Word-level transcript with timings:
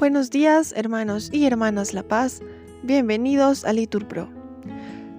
Buenos 0.00 0.30
días, 0.30 0.72
hermanos 0.74 1.28
y 1.30 1.44
hermanas 1.44 1.92
La 1.92 2.02
Paz. 2.02 2.40
Bienvenidos 2.82 3.66
a 3.66 3.74
Litur 3.74 4.08
Pro. 4.08 4.30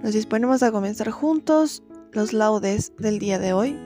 Nos 0.02 0.14
disponemos 0.16 0.64
a 0.64 0.72
comenzar 0.72 1.12
juntos 1.12 1.84
los 2.14 2.34
laudes 2.34 2.92
del 2.98 3.20
día 3.20 3.38
de 3.38 3.54
hoy, 3.54 3.78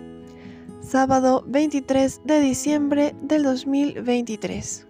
sábado 0.80 1.44
23 1.48 2.22
de 2.24 2.40
diciembre 2.40 3.14
del 3.22 3.44
2023. 3.44 4.88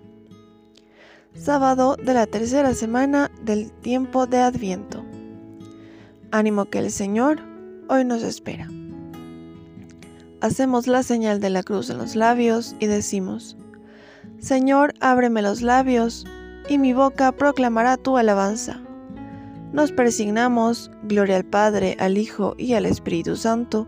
Sábado 1.33 1.95
de 1.95 2.13
la 2.13 2.27
tercera 2.27 2.75
semana 2.75 3.31
del 3.41 3.71
tiempo 3.71 4.27
de 4.27 4.41
Adviento. 4.41 5.03
Ánimo 6.29 6.65
que 6.65 6.77
el 6.77 6.91
Señor 6.91 7.39
hoy 7.89 8.05
nos 8.05 8.21
espera. 8.21 8.69
Hacemos 10.39 10.85
la 10.85 11.01
señal 11.01 11.39
de 11.39 11.49
la 11.49 11.63
cruz 11.63 11.89
en 11.89 11.97
los 11.97 12.15
labios 12.15 12.75
y 12.79 12.85
decimos, 12.85 13.57
Señor, 14.39 14.93
ábreme 14.99 15.41
los 15.41 15.61
labios, 15.61 16.25
y 16.67 16.77
mi 16.77 16.93
boca 16.93 17.31
proclamará 17.31 17.97
tu 17.97 18.17
alabanza. 18.17 18.81
Nos 19.71 19.91
persignamos, 19.91 20.91
gloria 21.03 21.37
al 21.37 21.45
Padre, 21.45 21.97
al 21.99 22.17
Hijo 22.17 22.55
y 22.57 22.73
al 22.73 22.85
Espíritu 22.85 23.35
Santo, 23.35 23.87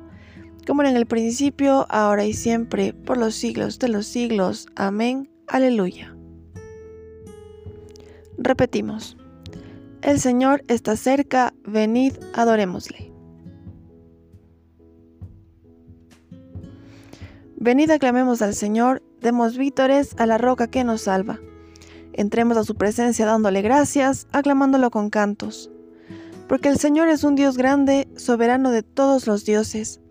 como 0.65 0.83
en 0.83 0.97
el 0.97 1.05
principio, 1.05 1.85
ahora 1.89 2.25
y 2.25 2.33
siempre, 2.33 2.93
por 2.93 3.17
los 3.17 3.35
siglos 3.35 3.79
de 3.79 3.88
los 3.88 4.05
siglos. 4.05 4.67
Amén. 4.75 5.29
Aleluya. 5.47 6.13
Repetimos. 8.38 9.17
El 10.02 10.19
Señor 10.19 10.63
está 10.67 10.95
cerca, 10.95 11.53
venid, 11.63 12.13
adorémosle. 12.33 13.11
Venid 17.55 17.89
aclamemos 17.89 18.41
al 18.41 18.53
Señor, 18.53 19.02
demos 19.21 19.57
vítores 19.57 20.16
a 20.17 20.25
la 20.25 20.38
roca 20.38 20.67
que 20.67 20.83
nos 20.83 21.02
salva. 21.02 21.39
Entremos 22.14 22.58
a 22.58 22.64
su 22.64 22.75
presencia 22.75 23.25
dándole 23.25 23.61
gracias, 23.61 24.28
aclamándolo 24.31 24.89
con 24.89 25.09
cantos. 25.09 25.69
Porque 26.47 26.69
el 26.69 26.78
Señor 26.78 27.09
es 27.09 27.23
un 27.23 27.36
Dios 27.36 27.58
grande, 27.58 28.08
soberano 28.16 28.72
de 28.72 28.83
todos 28.83 29.28
los 29.28 29.45
dioses. 29.45 30.02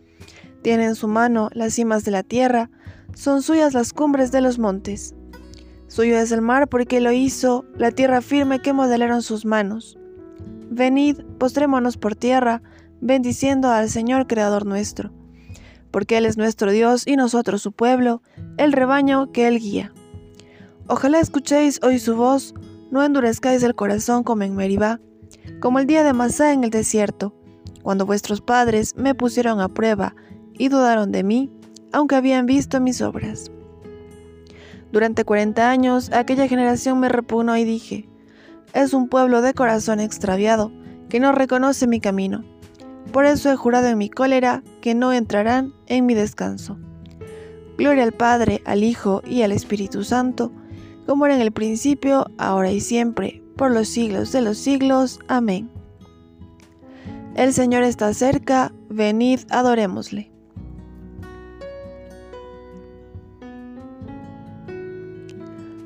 Tiene 0.62 0.84
en 0.84 0.95
su 0.95 1.08
mano 1.08 1.50
las 1.53 1.75
cimas 1.75 2.05
de 2.05 2.11
la 2.11 2.22
tierra, 2.22 2.70
son 3.14 3.42
suyas 3.42 3.75
las 3.75 3.92
cumbres 3.92 4.30
de 4.33 4.41
los 4.41 4.58
montes. 4.58 5.14
Suyo 5.89 6.19
es 6.19 6.33
el 6.33 6.42
mar 6.42 6.69
porque 6.69 7.00
lo 7.00 7.12
hizo, 7.12 7.64
la 7.77 7.91
tierra 7.91 8.20
firme 8.20 8.61
que 8.61 8.73
modelaron 8.73 9.23
sus 9.23 9.45
manos. 9.45 9.97
Venid, 10.70 11.23
postrémonos 11.39 11.97
por 11.97 12.17
tierra, 12.17 12.62
bendiciendo 13.00 13.70
al 13.70 13.89
Señor 13.89 14.27
Creador 14.27 14.67
nuestro 14.67 15.16
porque 15.97 16.19
Él 16.19 16.27
es 16.27 16.36
nuestro 16.36 16.70
Dios 16.72 17.05
y 17.06 17.16
nosotros 17.16 17.62
su 17.62 17.72
pueblo, 17.72 18.20
el 18.58 18.75
rebaño 18.75 19.33
que 19.33 19.48
Él 19.48 19.58
guía. 19.58 19.94
Ojalá 20.89 21.20
escuchéis 21.20 21.80
hoy 21.83 21.98
su 21.98 22.14
voz, 22.14 22.52
no 22.91 23.02
endurezcáis 23.02 23.62
el 23.62 23.75
corazón 23.75 24.22
como 24.22 24.42
en 24.42 24.55
Meribá, 24.55 25.00
como 25.58 25.78
el 25.78 25.86
día 25.86 26.05
de 26.05 26.12
Masá 26.12 26.52
en 26.52 26.64
el 26.64 26.69
desierto, 26.69 27.34
cuando 27.83 28.05
vuestros 28.05 28.42
padres 28.42 28.94
me 28.94 29.14
pusieron 29.14 29.58
a 29.58 29.70
prueba 29.70 30.14
y 30.52 30.69
dudaron 30.69 31.12
de 31.12 31.24
mí, 31.24 31.50
aunque 31.94 32.17
habían 32.17 32.44
visto 32.44 32.78
mis 32.78 33.00
obras. 33.00 33.50
Durante 34.92 35.24
cuarenta 35.24 35.70
años 35.70 36.12
aquella 36.12 36.47
generación 36.47 37.00
me 37.00 37.08
repugnó 37.08 37.56
y 37.56 37.64
dije, 37.64 38.06
es 38.74 38.92
un 38.92 39.08
pueblo 39.08 39.41
de 39.41 39.55
corazón 39.55 40.00
extraviado, 40.00 40.70
que 41.08 41.20
no 41.20 41.33
reconoce 41.33 41.86
mi 41.86 42.00
camino. 42.00 42.44
Por 43.12 43.24
eso 43.24 43.50
he 43.50 43.56
jurado 43.56 43.88
en 43.88 43.98
mi 43.98 44.10
cólera 44.10 44.62
que 44.80 44.94
no 44.94 45.12
entrarán 45.12 45.72
en 45.86 46.06
mi 46.06 46.14
descanso. 46.14 46.78
Gloria 47.78 48.04
al 48.04 48.12
Padre, 48.12 48.62
al 48.64 48.82
Hijo 48.84 49.22
y 49.26 49.42
al 49.42 49.52
Espíritu 49.52 50.04
Santo, 50.04 50.52
como 51.06 51.27
era 51.27 51.36
en 51.36 51.42
el 51.42 51.52
principio, 51.52 52.27
ahora 52.38 52.70
y 52.70 52.80
siempre, 52.80 53.42
por 53.56 53.70
los 53.70 53.88
siglos 53.88 54.33
de 54.33 54.40
los 54.40 54.58
siglos. 54.58 55.20
Amén. 55.28 55.70
El 57.34 57.52
Señor 57.52 57.83
está 57.83 58.12
cerca, 58.14 58.72
venid, 58.89 59.40
adorémosle. 59.50 60.33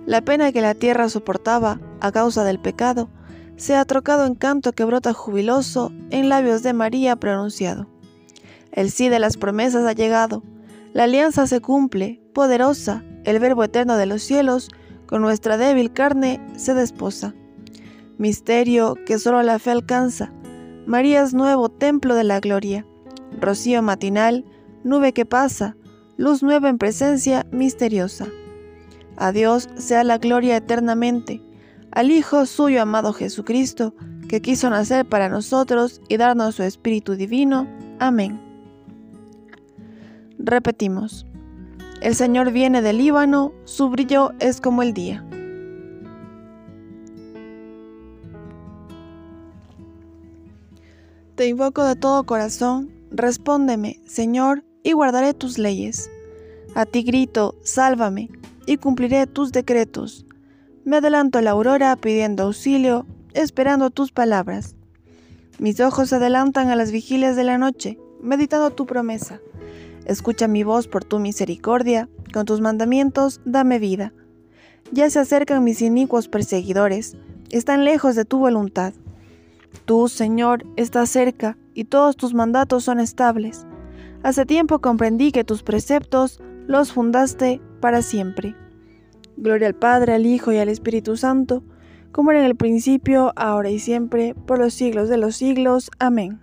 La 0.07 0.23
pena 0.23 0.53
que 0.53 0.61
la 0.61 0.75
tierra 0.75 1.09
soportaba 1.09 1.81
a 2.01 2.11
causa 2.13 2.45
del 2.45 2.59
pecado, 2.59 3.09
se 3.61 3.77
ha 3.77 3.85
trocado 3.85 4.25
en 4.25 4.35
canto 4.35 4.73
que 4.73 4.87
brota 4.87 5.13
jubiloso 5.13 5.93
en 6.09 6.31
labios 6.31 6.63
de 6.63 6.73
María 6.73 7.17
pronunciado. 7.17 7.89
El 8.73 8.91
sí 8.91 9.11
de 9.11 9.19
las 9.19 9.37
promesas 9.37 9.85
ha 9.87 9.93
llegado, 9.93 10.43
la 10.95 11.05
alianza 11.05 11.47
se 11.47 11.61
cumple, 11.61 12.23
poderosa, 12.33 13.05
el 13.25 13.39
Verbo 13.39 13.63
eterno 13.63 13.99
de 13.99 14.07
los 14.07 14.23
cielos, 14.23 14.71
con 15.05 15.21
nuestra 15.21 15.59
débil 15.59 15.93
carne 15.93 16.41
se 16.57 16.73
desposa. 16.73 17.35
Misterio 18.17 18.97
que 19.05 19.19
solo 19.19 19.43
la 19.43 19.59
fe 19.59 19.73
alcanza, 19.73 20.33
María 20.87 21.23
es 21.23 21.35
nuevo 21.35 21.69
templo 21.69 22.15
de 22.15 22.25
la 22.25 22.41
gloria, 22.41 22.87
rocío 23.39 23.83
matinal, 23.83 24.47
nube 24.85 25.13
que 25.13 25.27
pasa, 25.27 25.77
luz 26.17 26.43
nueva 26.43 26.71
en 26.71 26.79
presencia 26.79 27.47
misteriosa. 27.53 28.27
A 29.19 29.33
Dios 29.33 29.69
sea 29.77 30.03
la 30.03 30.17
gloria 30.17 30.57
eternamente, 30.57 31.43
al 31.93 32.11
Hijo 32.11 32.47
suyo 32.47 32.83
amado 32.83 33.13
Jesucristo, 33.13 33.95
que 34.29 34.41
quiso 34.41 34.71
nacer 34.71 35.07
para 35.07 35.29
nosotros 35.29 36.01
y 36.09 36.17
darnos 36.17 36.55
su 36.55 36.63
Espíritu 36.63 37.17
Divino. 37.17 37.67
Amén. 37.99 38.41
Repetimos. 40.39 41.27
El 42.01 42.15
Señor 42.15 42.53
viene 42.53 42.81
del 42.81 42.99
Líbano, 42.99 43.53
su 43.65 43.91
brillo 43.91 44.33
es 44.39 44.61
como 44.61 44.83
el 44.83 44.95
día. 44.95 45.25
Te 51.35 51.47
invoco 51.47 51.85
de 51.85 51.97
todo 51.97 52.25
corazón, 52.25 52.91
respóndeme, 53.11 54.01
Señor, 54.07 54.63
y 54.83 54.93
guardaré 54.93 55.35
tus 55.35 55.59
leyes. 55.59 56.11
A 56.75 56.87
ti 56.87 57.03
grito, 57.03 57.55
sálvame, 57.63 58.31
y 58.67 58.77
cumpliré 58.77 59.27
tus 59.27 59.51
decretos. 59.51 60.25
Me 60.85 60.97
adelanto 60.97 61.39
a 61.39 61.43
la 61.43 61.51
aurora 61.51 61.95
pidiendo 61.97 62.45
auxilio, 62.45 63.07
esperando 63.35 63.91
tus 63.91 64.13
palabras. 64.13 64.77
Mis 65.59 65.79
ojos 65.81 66.09
se 66.09 66.17
adelantan 66.17 66.71
a 66.71 66.77
las 66.77 66.91
vigilias 66.91 67.37
de 67.37 67.45
la 67.45 67.59
noche, 67.59 67.99
meditando 68.23 68.71
tu 68.71 68.87
promesa. 68.87 69.41
Escucha 70.07 70.49
mi 70.49 70.63
voz 70.65 70.89
por 70.89 71.05
tu 71.05 71.19
misericordia, 71.19 72.09
con 72.33 72.47
tus 72.47 72.63
mandamientos 72.63 73.41
dame 73.45 73.79
vida. 73.79 74.15
Ya 74.91 75.11
se 75.11 75.19
acercan 75.19 75.63
mis 75.63 75.83
inicuos 75.83 76.29
perseguidores, 76.29 77.17
están 77.51 77.85
lejos 77.85 78.17
de 78.17 78.25
tu 78.25 78.39
voluntad. 78.39 78.95
Tú, 79.85 80.09
Señor, 80.09 80.65
estás 80.77 81.11
cerca 81.11 81.59
y 81.75 81.85
todos 81.85 82.17
tus 82.17 82.33
mandatos 82.33 82.85
son 82.85 83.01
estables. 83.01 83.67
Hace 84.23 84.47
tiempo 84.47 84.81
comprendí 84.81 85.31
que 85.31 85.45
tus 85.45 85.63
preceptos 85.63 86.41
los 86.67 86.93
fundaste 86.93 87.61
para 87.81 88.01
siempre. 88.01 88.57
Gloria 89.37 89.69
al 89.69 89.75
Padre, 89.75 90.15
al 90.15 90.27
Hijo 90.27 90.53
y 90.53 90.59
al 90.59 90.69
Espíritu 90.69 91.17
Santo, 91.17 91.63
como 92.13 92.31
era 92.31 92.41
en 92.41 92.47
el 92.47 92.57
principio, 92.57 93.33
ahora 93.37 93.71
y 93.71 93.79
siempre, 93.79 94.35
por 94.35 94.59
los 94.59 94.75
siglos 94.75 95.09
de 95.09 95.17
los 95.17 95.37
siglos. 95.37 95.91
Amén. 95.99 96.41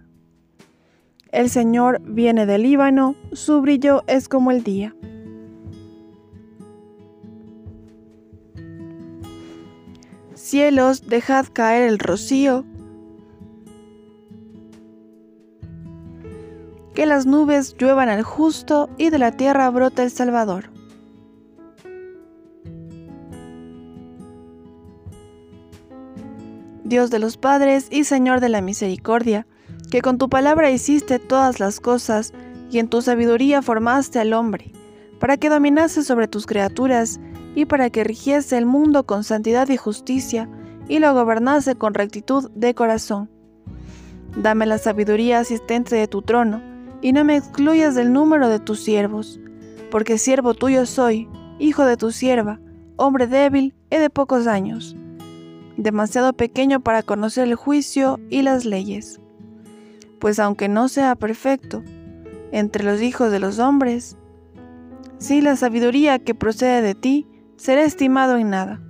El 1.32 1.50
Señor 1.50 2.02
viene 2.04 2.46
del 2.46 2.64
Líbano, 2.64 3.16
su 3.34 3.62
brillo 3.62 4.04
es 4.08 4.30
como 4.30 4.52
el 4.52 4.64
día. 4.64 4.96
Cielos, 10.34 11.08
dejad 11.08 11.48
caer 11.52 11.90
el 11.90 12.00
rocío, 12.00 12.64
que 16.96 17.06
las 17.06 17.26
nubes 17.26 17.76
lluevan 17.78 18.10
al 18.10 18.24
justo 18.24 18.90
y 18.98 19.12
de 19.12 19.20
la 19.20 19.32
tierra 19.32 19.70
brota 19.70 20.02
el 20.02 20.10
Salvador. 20.10 20.77
Dios 26.88 27.10
de 27.10 27.20
los 27.20 27.36
padres 27.36 27.88
y 27.92 28.06
Señor 28.06 28.40
de 28.40 28.48
la 28.48 28.62
misericordia, 28.62 29.46
que 29.92 30.02
con 30.02 30.18
tu 30.18 30.30
palabra 30.30 30.72
hiciste 30.72 31.20
todas 31.20 31.60
las 31.60 31.82
cosas 31.82 32.34
y 32.72 32.80
en 32.80 32.88
tu 32.88 33.02
sabiduría 33.02 33.62
formaste 33.62 34.20
al 34.20 34.32
hombre, 34.32 34.72
para 35.20 35.36
que 35.36 35.50
dominase 35.50 36.02
sobre 36.06 36.30
tus 36.30 36.46
criaturas 36.46 37.20
y 37.56 37.66
para 37.66 37.90
que 37.90 38.06
rigiese 38.06 38.58
el 38.58 38.66
mundo 38.66 39.06
con 39.06 39.26
santidad 39.26 39.68
y 39.68 39.76
justicia 39.76 40.48
y 40.88 41.00
lo 41.00 41.14
gobernase 41.14 41.76
con 41.76 41.94
rectitud 41.94 42.50
de 42.56 42.74
corazón. 42.74 43.30
Dame 44.42 44.66
la 44.66 44.78
sabiduría 44.78 45.40
asistente 45.40 45.94
de 45.98 46.08
tu 46.08 46.22
trono, 46.22 46.62
y 47.02 47.12
no 47.12 47.26
me 47.26 47.36
excluyas 47.36 47.96
del 47.96 48.14
número 48.14 48.48
de 48.48 48.60
tus 48.60 48.80
siervos, 48.80 49.42
porque 49.92 50.18
siervo 50.18 50.54
tuyo 50.54 50.86
soy, 50.86 51.28
hijo 51.60 51.84
de 51.84 51.98
tu 51.98 52.12
sierva, 52.12 52.62
hombre 52.96 53.28
débil 53.28 53.76
y 53.92 53.98
de 53.98 54.10
pocos 54.10 54.48
años 54.48 54.96
demasiado 55.78 56.34
pequeño 56.34 56.82
para 56.82 57.04
conocer 57.04 57.48
el 57.48 57.56
juicio 57.56 58.20
y 58.30 58.42
las 58.42 58.66
leyes. 58.66 59.22
Pues 60.20 60.40
aunque 60.40 60.68
no 60.68 60.90
sea 60.90 61.16
perfecto, 61.16 61.84
entre 62.52 62.84
los 62.84 63.02
hijos 63.02 63.32
de 63.32 63.40
los 63.40 63.60
hombres, 63.60 64.18
sí 65.20 65.42
la 65.42 65.56
sabiduría 65.56 66.20
que 66.20 66.36
procede 66.36 66.82
de 66.82 66.96
ti 66.96 67.28
será 67.56 67.84
estimado 67.84 68.38
en 68.38 68.50
nada. 68.50 68.82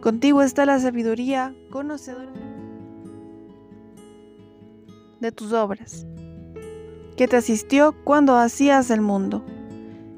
Contigo 0.00 0.42
está 0.42 0.66
la 0.66 0.78
sabiduría, 0.78 1.54
conocedora 1.70 2.32
de 5.20 5.32
tus 5.32 5.54
obras, 5.54 6.06
que 7.16 7.26
te 7.28 7.36
asistió 7.36 7.94
cuando 8.04 8.36
hacías 8.36 8.90
el 8.90 9.00
mundo, 9.00 9.42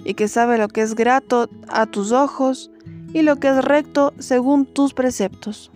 y 0.05 0.15
que 0.15 0.27
sabe 0.27 0.59
lo 0.59 0.69
que 0.69 0.83
es 0.83 0.95
grato 0.95 1.49
a 1.69 1.87
tus 1.87 2.13
ojos 2.13 2.71
y 3.17 3.23
lo 3.23 3.37
que 3.37 3.49
es 3.49 3.65
recto 3.65 4.13
según 4.19 4.67
tus 4.67 4.93
preceptos. 4.93 5.73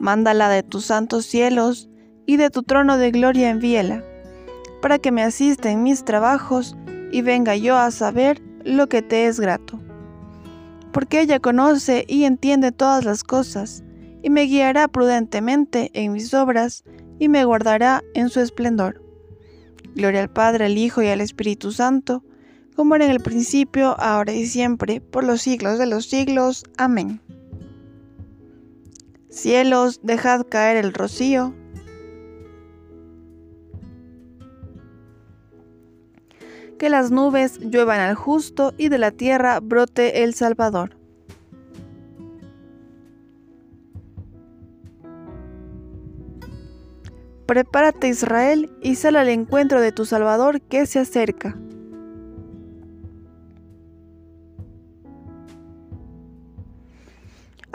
Mándala 0.00 0.48
de 0.48 0.64
tus 0.64 0.86
santos 0.86 1.26
cielos 1.26 1.88
y 2.26 2.38
de 2.38 2.50
tu 2.50 2.64
trono 2.64 2.98
de 2.98 3.12
gloria 3.12 3.50
envíela, 3.50 4.02
para 4.82 4.98
que 4.98 5.12
me 5.12 5.22
asista 5.22 5.70
en 5.70 5.84
mis 5.84 6.04
trabajos 6.04 6.76
y 7.12 7.22
venga 7.22 7.54
yo 7.54 7.76
a 7.76 7.92
saber 7.92 8.42
lo 8.64 8.88
que 8.88 9.00
te 9.00 9.26
es 9.26 9.38
grato. 9.38 9.78
Porque 10.90 11.20
ella 11.20 11.38
conoce 11.38 12.04
y 12.08 12.24
entiende 12.24 12.72
todas 12.72 13.04
las 13.04 13.22
cosas, 13.22 13.84
y 14.24 14.30
me 14.30 14.42
guiará 14.42 14.88
prudentemente 14.88 15.92
en 15.94 16.10
mis 16.10 16.34
obras, 16.34 16.82
y 17.20 17.28
me 17.28 17.44
guardará 17.44 18.02
en 18.14 18.28
su 18.28 18.40
esplendor. 18.40 19.04
Gloria 19.94 20.22
al 20.22 20.30
Padre, 20.30 20.64
al 20.64 20.78
Hijo 20.78 21.00
y 21.00 21.06
al 21.06 21.20
Espíritu 21.20 21.70
Santo, 21.70 22.24
como 22.76 22.94
era 22.94 23.06
en 23.06 23.10
el 23.10 23.20
principio, 23.20 23.98
ahora 23.98 24.32
y 24.34 24.46
siempre, 24.46 25.00
por 25.00 25.24
los 25.24 25.40
siglos 25.40 25.78
de 25.78 25.86
los 25.86 26.06
siglos. 26.06 26.64
Amén. 26.76 27.20
Cielos, 29.30 30.00
dejad 30.02 30.46
caer 30.46 30.76
el 30.76 30.92
rocío. 30.92 31.54
Que 36.78 36.90
las 36.90 37.10
nubes 37.10 37.58
lluevan 37.58 38.00
al 38.00 38.14
justo 38.14 38.74
y 38.76 38.90
de 38.90 38.98
la 38.98 39.10
tierra 39.10 39.60
brote 39.60 40.22
el 40.22 40.34
Salvador. 40.34 40.96
Prepárate 47.46 48.08
Israel 48.08 48.70
y 48.82 48.96
sal 48.96 49.16
al 49.16 49.28
encuentro 49.28 49.80
de 49.80 49.92
tu 49.92 50.04
Salvador 50.04 50.60
que 50.60 50.84
se 50.84 50.98
acerca. 50.98 51.56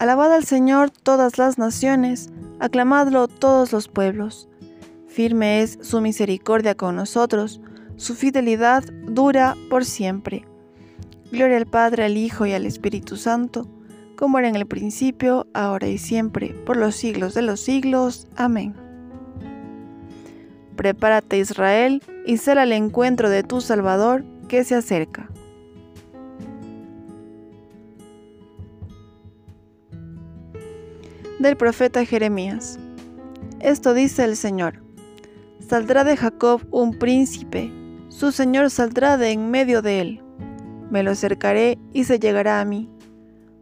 Alabad 0.02 0.34
al 0.34 0.46
Señor 0.46 0.90
todas 0.90 1.38
las 1.38 1.60
naciones, 1.60 2.32
aclamadlo 2.60 3.28
todos 3.28 3.72
los 3.72 3.88
pueblos. 3.88 4.50
Firme 5.08 5.62
es 5.62 5.78
su 5.84 6.02
misericordia 6.02 6.74
con 6.74 6.96
nosotros, 6.96 7.62
su 7.98 8.16
fidelidad 8.16 8.84
dura 9.06 9.56
por 9.70 9.86
siempre. 9.86 10.44
Gloria 11.32 11.58
al 11.58 11.68
Padre, 11.68 12.06
al 12.06 12.18
Hijo 12.18 12.48
y 12.48 12.54
al 12.54 12.66
Espíritu 12.66 13.16
Santo, 13.16 13.68
como 14.18 14.40
era 14.40 14.50
en 14.50 14.56
el 14.56 14.66
principio, 14.66 15.46
ahora 15.54 15.88
y 15.88 16.00
siempre, 16.00 16.56
por 16.66 16.78
los 16.78 16.96
siglos 16.96 17.36
de 17.36 17.44
los 17.44 17.60
siglos. 17.60 18.28
Amén. 18.36 18.74
Prepárate 20.78 21.38
Israel 21.38 22.02
y 22.26 22.38
sal 22.38 22.58
al 22.58 22.72
encuentro 22.72 23.30
de 23.30 23.44
tu 23.44 23.62
Salvador 23.62 24.26
que 24.48 24.64
se 24.64 24.74
acerca. 24.74 25.31
Del 31.42 31.58
profeta 31.58 32.06
Jeremías. 32.06 32.80
Esto 33.60 33.94
dice 33.94 34.24
el 34.24 34.36
Señor. 34.36 34.84
Saldrá 35.68 36.04
de 36.04 36.18
Jacob 36.18 36.62
un 36.72 36.98
príncipe, 36.98 37.72
su 38.10 38.32
Señor 38.32 38.70
saldrá 38.70 39.18
de 39.18 39.32
en 39.32 39.50
medio 39.52 39.82
de 39.82 40.02
él. 40.02 40.24
Me 40.90 41.04
lo 41.04 41.12
acercaré 41.12 41.80
y 41.94 42.04
se 42.04 42.20
llegará 42.20 42.60
a 42.60 42.66
mí. 42.66 42.90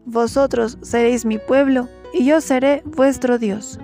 Vosotros 0.06 0.78
seréis 0.82 1.26
mi 1.26 1.38
pueblo 1.38 1.88
y 2.14 2.26
yo 2.26 2.42
seré 2.42 2.82
vuestro 2.86 3.38
Dios. 3.38 3.80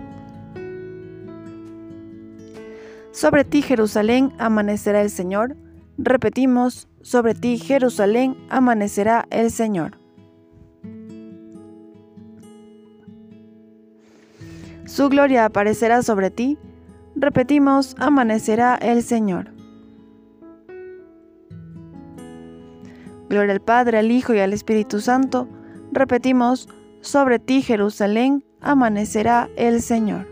Sobre 3.12 3.46
ti 3.46 3.62
Jerusalén 3.62 4.34
amanecerá 4.40 5.02
el 5.02 5.10
Señor. 5.10 5.56
Repetimos, 5.98 6.90
sobre 7.02 7.36
ti 7.36 7.58
Jerusalén 7.58 8.36
amanecerá 8.50 9.28
el 9.30 9.52
Señor. 9.52 10.05
Su 14.86 15.10
gloria 15.10 15.46
aparecerá 15.46 16.04
sobre 16.04 16.30
ti. 16.30 16.58
Repetimos, 17.16 17.96
amanecerá 17.98 18.76
el 18.76 19.02
Señor. 19.02 19.52
Gloria 23.30 23.54
al 23.54 23.62
Padre, 23.62 23.98
al 23.98 24.12
Hijo 24.12 24.34
y 24.36 24.40
al 24.40 24.54
Espíritu 24.54 25.00
Santo. 25.00 25.48
Repetimos, 25.92 26.70
sobre 27.02 27.40
ti 27.40 27.64
Jerusalén, 27.64 28.44
amanecerá 28.62 29.50
el 29.56 29.82
Señor. 29.82 30.28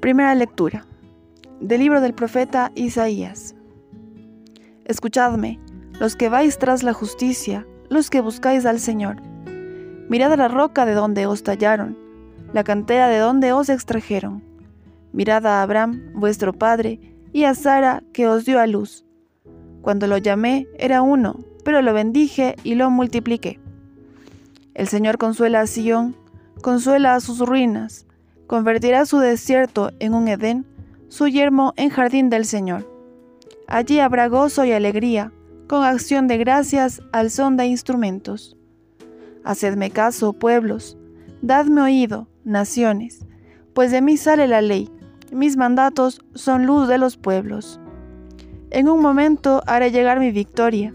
Primera 0.00 0.34
lectura 0.36 0.86
del 1.60 1.80
libro 1.80 2.00
del 2.00 2.14
profeta 2.14 2.70
Isaías. 2.76 3.56
Escuchadme 4.84 5.58
los 5.98 6.16
que 6.16 6.28
vais 6.28 6.58
tras 6.58 6.82
la 6.82 6.92
justicia, 6.92 7.66
los 7.88 8.10
que 8.10 8.20
buscáis 8.20 8.66
al 8.66 8.80
Señor. 8.80 9.16
Mirad 10.08 10.36
la 10.36 10.48
roca 10.48 10.84
de 10.84 10.94
donde 10.94 11.26
os 11.26 11.42
tallaron, 11.42 11.96
la 12.52 12.64
cantera 12.64 13.08
de 13.08 13.18
donde 13.18 13.52
os 13.52 13.68
extrajeron. 13.68 14.42
Mirad 15.12 15.46
a 15.46 15.62
Abraham, 15.62 16.12
vuestro 16.14 16.52
padre, 16.52 17.00
y 17.32 17.44
a 17.44 17.54
Sara, 17.54 18.02
que 18.12 18.28
os 18.28 18.44
dio 18.44 18.60
a 18.60 18.66
luz. 18.66 19.04
Cuando 19.82 20.06
lo 20.06 20.18
llamé, 20.18 20.66
era 20.78 21.02
uno, 21.02 21.38
pero 21.64 21.82
lo 21.82 21.92
bendije 21.94 22.56
y 22.64 22.74
lo 22.74 22.90
multipliqué. 22.90 23.58
El 24.74 24.88
Señor 24.88 25.16
consuela 25.16 25.60
a 25.60 25.66
Sión, 25.66 26.16
consuela 26.60 27.14
a 27.14 27.20
sus 27.20 27.40
ruinas, 27.40 28.06
convertirá 28.46 29.06
su 29.06 29.18
desierto 29.18 29.90
en 29.98 30.14
un 30.14 30.28
Edén, 30.28 30.66
su 31.08 31.28
yermo 31.28 31.72
en 31.76 31.88
jardín 31.88 32.30
del 32.30 32.44
Señor. 32.44 32.86
Allí 33.66 34.00
habrá 34.00 34.28
gozo 34.28 34.64
y 34.64 34.72
alegría, 34.72 35.32
con 35.66 35.82
acción 35.84 36.28
de 36.28 36.38
gracias 36.38 37.02
al 37.12 37.30
son 37.30 37.56
de 37.56 37.66
instrumentos. 37.66 38.56
Hacedme 39.44 39.90
caso, 39.90 40.32
pueblos, 40.32 40.96
dadme 41.42 41.80
oído, 41.82 42.28
naciones, 42.44 43.26
pues 43.74 43.90
de 43.90 44.00
mí 44.00 44.16
sale 44.16 44.46
la 44.48 44.60
ley, 44.60 44.90
mis 45.32 45.56
mandatos 45.56 46.20
son 46.34 46.66
luz 46.66 46.88
de 46.88 46.98
los 46.98 47.16
pueblos. 47.16 47.80
En 48.70 48.88
un 48.88 49.00
momento 49.00 49.62
haré 49.66 49.90
llegar 49.90 50.20
mi 50.20 50.30
victoria, 50.30 50.94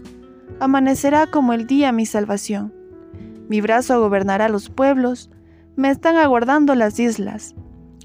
amanecerá 0.60 1.26
como 1.26 1.52
el 1.52 1.66
día 1.66 1.92
mi 1.92 2.06
salvación. 2.06 2.72
Mi 3.48 3.60
brazo 3.60 4.00
gobernará 4.00 4.48
los 4.48 4.70
pueblos, 4.70 5.30
me 5.76 5.90
están 5.90 6.16
aguardando 6.16 6.74
las 6.74 6.98
islas, 6.98 7.54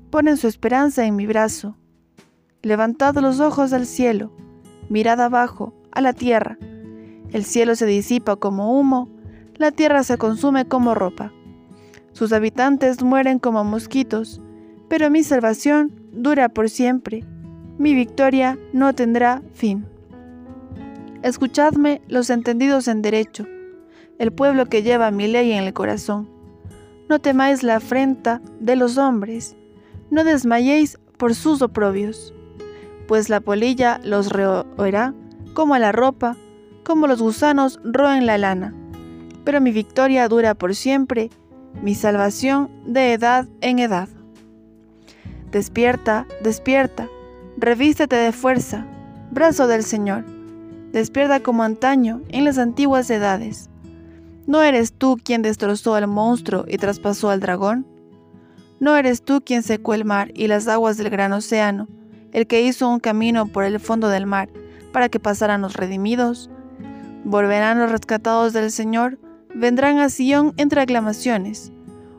ponen 0.09 0.37
su 0.37 0.47
esperanza 0.47 1.05
en 1.05 1.15
mi 1.15 1.27
brazo. 1.27 1.77
Levantad 2.61 3.15
los 3.15 3.39
ojos 3.39 3.73
al 3.73 3.85
cielo, 3.85 4.31
mirad 4.89 5.21
abajo, 5.21 5.73
a 5.97 6.01
la 6.01 6.13
tierra. 6.13 6.59
El 7.31 7.43
cielo 7.43 7.75
se 7.75 7.87
disipa 7.87 8.35
como 8.35 8.79
humo, 8.79 9.09
la 9.55 9.71
tierra 9.71 10.03
se 10.03 10.19
consume 10.19 10.65
como 10.65 10.93
ropa. 10.93 11.33
Sus 12.11 12.31
habitantes 12.33 13.01
mueren 13.01 13.39
como 13.39 13.63
mosquitos, 13.63 14.39
pero 14.89 15.09
mi 15.09 15.23
salvación 15.23 15.91
dura 16.11 16.49
por 16.49 16.69
siempre. 16.69 17.23
Mi 17.79 17.95
victoria 17.95 18.59
no 18.73 18.93
tendrá 18.93 19.41
fin. 19.53 19.87
Escuchadme 21.23 22.01
los 22.07 22.29
entendidos 22.29 22.87
en 22.87 23.01
derecho, 23.01 23.47
el 24.19 24.31
pueblo 24.31 24.67
que 24.67 24.83
lleva 24.83 25.09
mi 25.09 25.27
ley 25.27 25.51
en 25.51 25.63
el 25.63 25.73
corazón. 25.73 26.29
No 27.09 27.19
temáis 27.19 27.63
la 27.63 27.77
afrenta 27.77 28.39
de 28.59 28.75
los 28.75 28.99
hombres, 28.99 29.57
no 30.11 30.23
desmayéis 30.23 30.99
por 31.17 31.33
sus 31.33 31.63
oprobios, 31.63 32.35
pues 33.07 33.29
la 33.29 33.39
polilla 33.39 33.99
los 34.03 34.29
reoerá 34.31 35.15
como 35.57 35.75
la 35.79 35.91
ropa, 35.91 36.37
como 36.83 37.07
los 37.07 37.19
gusanos 37.19 37.79
roen 37.83 38.27
la 38.27 38.37
lana. 38.37 38.75
Pero 39.43 39.59
mi 39.59 39.71
victoria 39.71 40.27
dura 40.27 40.53
por 40.53 40.75
siempre, 40.75 41.31
mi 41.81 41.95
salvación 41.95 42.69
de 42.85 43.13
edad 43.13 43.47
en 43.61 43.79
edad. 43.79 44.07
Despierta, 45.49 46.27
despierta, 46.43 47.09
revístete 47.57 48.15
de 48.17 48.31
fuerza, 48.33 48.85
brazo 49.31 49.65
del 49.65 49.83
Señor. 49.83 50.25
Despierta 50.91 51.39
como 51.39 51.63
antaño 51.63 52.21
en 52.29 52.45
las 52.45 52.59
antiguas 52.59 53.09
edades. 53.09 53.71
¿No 54.45 54.61
eres 54.61 54.93
tú 54.93 55.17
quien 55.23 55.41
destrozó 55.41 55.95
al 55.95 56.05
monstruo 56.05 56.65
y 56.67 56.77
traspasó 56.77 57.31
al 57.31 57.39
dragón? 57.39 57.87
¿No 58.79 58.95
eres 58.95 59.23
tú 59.23 59.41
quien 59.43 59.63
secó 59.63 59.95
el 59.95 60.05
mar 60.05 60.29
y 60.35 60.49
las 60.49 60.67
aguas 60.67 60.97
del 60.97 61.09
gran 61.09 61.33
océano, 61.33 61.87
el 62.31 62.45
que 62.45 62.61
hizo 62.61 62.87
un 62.87 62.99
camino 62.99 63.47
por 63.47 63.63
el 63.63 63.79
fondo 63.79 64.09
del 64.09 64.27
mar 64.27 64.49
para 64.97 65.09
que 65.09 65.19
pasaran 65.19 65.61
los 65.61 65.75
redimidos. 65.75 66.49
Volverán 67.23 67.77
los 67.77 67.91
rescatados 67.91 68.51
del 68.51 68.71
Señor, 68.71 69.19
vendrán 69.53 69.99
a 69.99 70.09
Sión 70.09 70.55
entre 70.57 70.81
aclamaciones. 70.81 71.71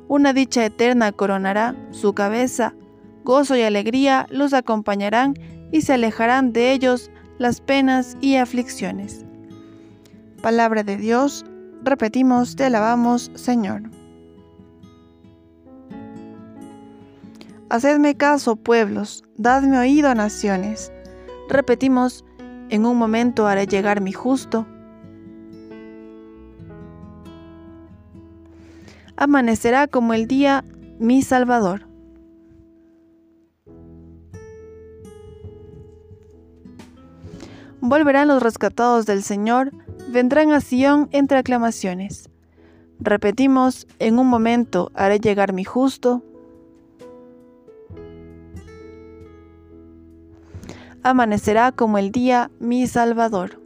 Una 0.07 0.33
dicha 0.33 0.65
eterna 0.65 1.11
coronará 1.11 1.75
su 1.91 2.13
cabeza, 2.13 2.75
gozo 3.25 3.57
y 3.57 3.63
alegría 3.63 4.29
los 4.31 4.53
acompañarán 4.53 5.35
y 5.73 5.81
se 5.81 5.95
alejarán 5.95 6.53
de 6.53 6.71
ellos 6.71 7.11
las 7.39 7.61
penas 7.61 8.17
y 8.21 8.37
aflicciones. 8.37 9.25
Palabra 10.41 10.85
de 10.85 10.99
Dios, 10.99 11.45
repetimos, 11.83 12.55
te 12.55 12.67
alabamos, 12.67 13.33
Señor. 13.35 13.83
Hacedme 17.71 18.17
caso, 18.17 18.55
pueblos, 18.55 19.25
dadme 19.37 19.77
oído, 19.79 20.15
naciones. 20.15 20.93
Repetimos, 21.49 22.25
en 22.71 22.87
un 22.87 22.97
momento 22.97 23.47
haré 23.47 23.67
llegar 23.67 24.01
mi 24.01 24.13
justo. 24.13 24.67
Amanecerá 29.17 29.89
como 29.89 30.15
el 30.15 30.27
día 30.27 30.65
mi 30.99 31.23
Salvador. 31.23 31.89
Volverán 37.81 38.29
los 38.29 38.43
rescatados 38.43 39.07
del 39.07 39.23
Señor, 39.23 39.73
vendrán 40.09 40.53
a 40.53 40.61
Sión 40.61 41.09
entre 41.13 41.39
aclamaciones. 41.39 42.29
Repetimos, 43.01 43.87
en 44.01 44.19
un 44.19 44.27
momento 44.27 44.91
haré 44.95 45.21
llegar 45.21 45.53
mi 45.53 45.65
justo. 45.65 46.25
Amanecerá 51.03 51.73
como 51.73 51.99
el 51.99 52.13
día 52.13 52.51
mi 52.59 52.87
Salvador. 52.87 53.61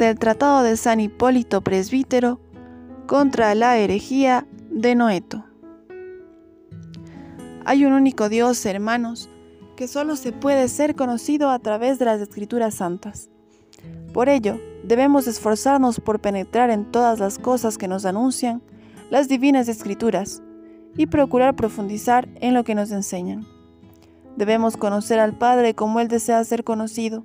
del 0.00 0.18
Tratado 0.18 0.62
de 0.62 0.78
San 0.78 0.98
Hipólito 0.98 1.60
Presbítero 1.60 2.40
contra 3.06 3.54
la 3.54 3.76
herejía 3.76 4.46
de 4.70 4.94
Noeto. 4.94 5.44
Hay 7.66 7.84
un 7.84 7.92
único 7.92 8.30
Dios, 8.30 8.64
hermanos, 8.64 9.28
que 9.80 9.88
solo 9.88 10.14
se 10.14 10.32
puede 10.32 10.68
ser 10.68 10.94
conocido 10.94 11.48
a 11.48 11.58
través 11.58 11.98
de 11.98 12.04
las 12.04 12.20
escrituras 12.20 12.74
santas. 12.74 13.30
Por 14.12 14.28
ello, 14.28 14.60
debemos 14.84 15.26
esforzarnos 15.26 16.00
por 16.00 16.20
penetrar 16.20 16.68
en 16.68 16.92
todas 16.92 17.18
las 17.18 17.38
cosas 17.38 17.78
que 17.78 17.88
nos 17.88 18.04
anuncian 18.04 18.60
las 19.08 19.26
divinas 19.26 19.68
escrituras 19.68 20.42
y 20.98 21.06
procurar 21.06 21.56
profundizar 21.56 22.28
en 22.42 22.52
lo 22.52 22.62
que 22.62 22.74
nos 22.74 22.90
enseñan. 22.90 23.46
Debemos 24.36 24.76
conocer 24.76 25.18
al 25.18 25.38
Padre 25.38 25.72
como 25.72 25.98
Él 26.00 26.08
desea 26.08 26.44
ser 26.44 26.62
conocido 26.62 27.24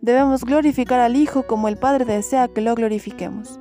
Debemos 0.00 0.44
glorificar 0.46 0.98
al 0.98 1.14
Hijo 1.14 1.46
como 1.46 1.68
el 1.68 1.76
Padre 1.76 2.06
desea 2.06 2.48
que 2.48 2.62
lo 2.62 2.74
glorifiquemos. 2.74 3.60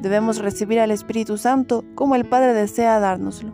Debemos 0.00 0.38
recibir 0.38 0.78
al 0.78 0.92
Espíritu 0.92 1.38
Santo 1.38 1.84
como 1.96 2.14
el 2.14 2.24
Padre 2.24 2.54
desea 2.54 3.00
dárnoslo. 3.00 3.52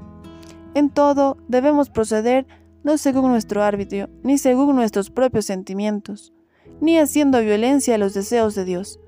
En 0.74 0.90
todo 0.90 1.38
debemos 1.48 1.88
proceder 1.88 2.46
no 2.82 2.98
según 2.98 3.30
nuestro 3.30 3.62
árbitro, 3.62 4.08
ni 4.22 4.38
según 4.38 4.74
nuestros 4.74 5.10
propios 5.10 5.46
sentimientos, 5.46 6.32
ni 6.80 6.98
haciendo 6.98 7.40
violencia 7.40 7.94
a 7.94 7.98
los 7.98 8.14
deseos 8.14 8.54
de 8.54 8.64
Dios, 8.64 9.00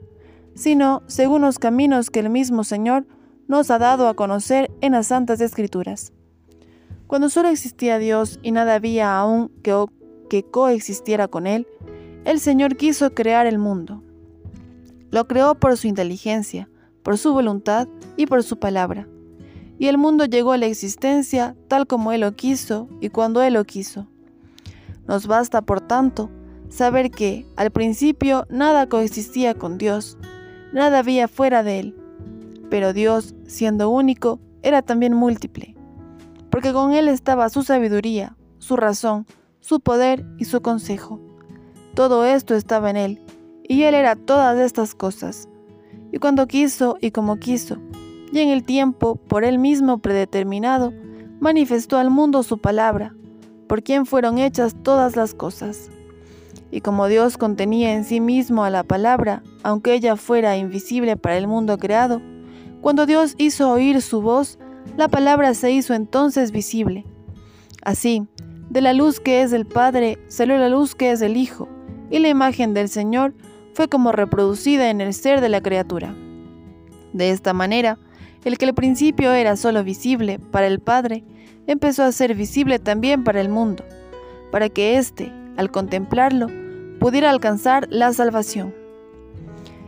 sino 0.55 1.03
según 1.07 1.43
los 1.43 1.59
caminos 1.59 2.11
que 2.11 2.21
el 2.21 2.31
mismo 2.31 2.65
Señor 2.65 3.07
nos 3.49 3.71
ha 3.71 3.79
dado 3.79 4.09
a 4.09 4.15
conocer 4.15 4.71
en 4.81 4.93
las 4.93 5.09
Santas 5.09 5.41
Escrituras. 5.41 6.13
Cuando 7.07 7.29
solo 7.29 7.49
existía 7.49 7.99
Dios 7.99 8.39
y 8.43 8.53
nada 8.53 8.75
había 8.75 9.19
aún 9.19 9.51
que, 9.63 9.85
que 10.31 10.43
coexistiera 10.43 11.29
con 11.29 11.47
Él, 11.47 11.67
el 12.25 12.41
Señor 12.41 12.77
quiso 12.77 13.15
crear 13.15 13.47
el 13.47 13.59
mundo. 13.59 14.03
Lo 15.11 15.27
creó 15.27 15.55
por 15.55 15.77
su 15.77 15.89
inteligencia, 15.89 16.71
por 17.03 17.19
su 17.19 17.33
voluntad 17.33 17.89
y 18.17 18.27
por 18.27 18.43
su 18.43 18.59
palabra. 18.59 19.07
Y 19.83 19.89
el 19.89 19.99
mundo 19.99 20.27
llegó 20.27 20.53
a 20.53 20.59
la 20.59 20.67
existencia 20.67 21.57
tal 21.67 21.89
como 21.89 22.13
Él 22.13 22.21
lo 22.21 22.37
quiso 22.37 22.89
y 23.01 23.09
cuando 23.09 23.43
Él 23.43 23.55
lo 23.55 23.65
quiso. 23.65 24.07
Nos 25.09 25.27
basta, 25.27 25.61
por 25.61 25.81
tanto, 25.81 26.31
saber 26.69 27.11
que, 27.11 27.49
al 27.57 27.73
principio, 27.73 28.47
nada 28.49 28.89
coexistía 28.89 29.55
con 29.55 29.79
Dios, 29.79 30.19
nada 30.73 31.01
había 31.01 31.27
fuera 31.27 31.65
de 31.65 31.81
Él. 31.81 31.97
Pero 32.71 32.93
Dios, 32.93 33.35
siendo 33.49 33.91
único, 33.91 34.39
era 34.63 34.83
también 34.83 35.15
múltiple, 35.15 35.75
porque 36.49 36.73
con 36.73 36.93
Él 36.93 37.09
estaba 37.09 37.49
su 37.49 37.65
sabiduría, 37.65 38.37
su 38.59 38.77
razón, 38.77 39.27
su 39.59 39.81
poder 39.81 40.25
y 40.39 40.45
su 40.45 40.63
consejo. 40.63 41.21
Todo 41.97 42.25
esto 42.25 42.55
estaba 42.55 42.89
en 42.89 42.97
Él, 42.97 43.21
y 43.65 43.83
Él 43.83 43.97
era 43.97 44.15
todas 44.15 44.57
estas 44.61 44.95
cosas. 44.95 45.49
Y 46.13 46.19
cuando 46.19 46.47
quiso 46.47 46.99
y 47.01 47.11
como 47.11 47.41
quiso, 47.41 47.79
y 48.33 48.41
en 48.41 48.49
el 48.49 48.65
tiempo 48.65 49.17
por 49.17 49.45
Él 49.45 49.59
mismo 49.59 49.99
predeterminado, 49.99 50.93
manifestó 51.39 51.99
al 51.99 52.11
mundo 52.11 52.43
su 52.43 52.59
palabra, 52.59 53.15
por 53.69 53.83
quien 53.83 54.07
fueron 54.07 54.39
hechas 54.39 54.75
todas 54.83 55.15
las 55.17 55.35
cosas. 55.35 55.91
Y 56.71 56.81
como 56.81 57.07
Dios 57.07 57.37
contenía 57.37 57.93
en 57.93 58.05
sí 58.05 58.21
mismo 58.21 58.65
a 58.65 58.71
la 58.71 58.83
palabra, 58.83 59.43
aunque 59.63 59.93
ella 59.93 60.17
fuera 60.17 60.57
invisible 60.57 61.17
para 61.17 61.37
el 61.37 61.47
mundo 61.47 61.77
creado, 61.77 62.23
cuando 62.81 63.05
Dios 63.05 63.35
hizo 63.37 63.71
oír 63.71 64.01
su 64.01 64.23
voz, 64.23 64.59
la 64.97 65.09
palabra 65.09 65.53
se 65.55 65.71
hizo 65.71 65.95
entonces 65.95 66.51
visible. 66.51 67.05
Así, 67.85 68.27
de 68.71 68.81
la 68.81 68.95
luz 68.95 69.21
que 69.21 69.43
es 69.43 69.51
del 69.51 69.67
Padre 69.67 70.19
salió 70.29 70.57
la 70.57 70.71
luz 70.71 70.95
que 70.95 71.11
es 71.11 71.21
del 71.21 71.37
Hijo, 71.37 71.69
y 72.11 72.19
la 72.19 72.29
imagen 72.29 72.73
del 72.73 72.89
Señor 72.89 73.35
fue 73.75 73.89
como 73.89 74.13
reproducida 74.13 74.89
en 74.91 75.01
el 75.01 75.13
ser 75.13 75.41
de 75.43 75.51
la 75.51 75.61
criatura. 75.61 76.15
De 77.13 77.31
esta 77.31 77.53
manera, 77.53 77.99
el 78.45 78.59
que 78.59 78.67
al 78.67 78.75
principio 78.75 79.33
era 79.33 79.57
solo 79.57 79.85
visible 79.85 80.39
para 80.39 80.67
el 80.67 80.81
Padre, 80.81 81.25
empezó 81.67 82.03
a 82.03 82.13
ser 82.13 82.35
visible 82.35 82.79
también 82.79 83.25
para 83.25 83.41
el 83.41 83.49
mundo, 83.49 83.85
para 84.51 84.69
que 84.69 84.97
éste, 84.97 85.33
al 85.57 85.71
contemplarlo, 85.71 86.49
pudiera 86.99 87.31
alcanzar 87.31 87.89
la 87.91 88.13
salvación. 88.13 88.75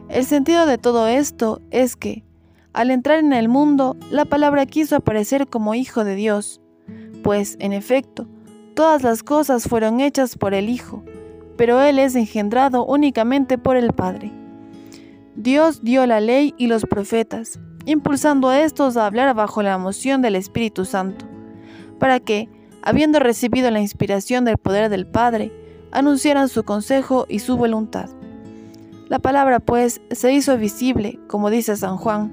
El 0.08 0.24
sentido 0.24 0.66
de 0.66 0.78
todo 0.78 1.08
esto 1.08 1.60
es 1.70 1.96
que, 1.96 2.24
al 2.72 2.90
entrar 2.90 3.18
en 3.18 3.32
el 3.32 3.48
mundo, 3.48 3.96
la 4.10 4.24
palabra 4.24 4.66
quiso 4.66 4.96
aparecer 4.96 5.46
como 5.48 5.74
Hijo 5.74 6.04
de 6.04 6.14
Dios, 6.14 6.60
pues, 7.22 7.56
en 7.60 7.72
efecto, 7.72 8.28
todas 8.74 9.02
las 9.02 9.22
cosas 9.22 9.64
fueron 9.64 10.00
hechas 10.00 10.36
por 10.36 10.54
el 10.54 10.68
Hijo, 10.68 11.04
pero 11.56 11.80
Él 11.80 11.98
es 11.98 12.16
engendrado 12.16 12.84
únicamente 12.84 13.58
por 13.58 13.76
el 13.76 13.92
Padre. 13.92 14.30
Dios 15.36 15.82
dio 15.82 16.06
la 16.06 16.20
ley 16.20 16.54
y 16.58 16.66
los 16.66 16.84
profetas, 16.84 17.58
impulsando 17.86 18.48
a 18.48 18.60
estos 18.60 18.96
a 18.96 19.06
hablar 19.06 19.34
bajo 19.34 19.62
la 19.62 19.74
emoción 19.74 20.22
del 20.22 20.36
Espíritu 20.36 20.84
Santo, 20.84 21.26
para 21.98 22.20
que, 22.20 22.48
habiendo 22.82 23.18
recibido 23.18 23.70
la 23.70 23.80
inspiración 23.80 24.44
del 24.44 24.58
poder 24.58 24.88
del 24.88 25.06
Padre, 25.06 25.52
anunciaran 25.92 26.48
su 26.48 26.64
consejo 26.64 27.26
y 27.28 27.38
su 27.38 27.56
voluntad. 27.56 28.10
La 29.08 29.18
palabra, 29.18 29.60
pues, 29.60 30.00
se 30.10 30.32
hizo 30.32 30.56
visible, 30.56 31.18
como 31.28 31.50
dice 31.50 31.76
San 31.76 31.96
Juan, 31.96 32.32